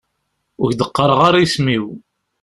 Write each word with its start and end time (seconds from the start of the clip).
Ur 0.63 0.69
ak-d-qqareɣ 0.69 1.19
ara 1.27 1.43
isem-iw. 1.45 1.85